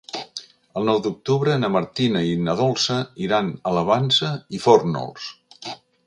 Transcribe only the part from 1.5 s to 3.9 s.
na Martina i na Dolça iran a la